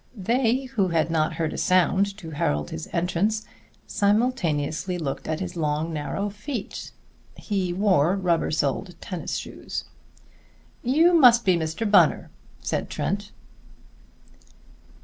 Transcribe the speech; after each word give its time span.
They, 0.17 0.63
who 0.63 0.87
had 0.87 1.11
not 1.11 1.33
heard 1.33 1.53
a 1.53 1.59
sound 1.59 2.17
to 2.17 2.31
herald 2.31 2.69
this 2.69 2.87
entrance, 2.91 3.45
simultaneously 3.85 4.97
looked 4.97 5.27
at 5.27 5.39
his 5.41 5.55
long, 5.55 5.93
narrow 5.93 6.31
feet. 6.31 6.91
He 7.37 7.71
wore 7.71 8.15
rubber 8.15 8.49
soled 8.49 8.95
tennis 8.99 9.35
shoes. 9.35 9.83
"You 10.81 11.13
must 11.13 11.45
be 11.45 11.55
Mr. 11.55 11.85
Bunner," 11.87 12.31
said 12.61 12.89
Trent. 12.89 13.31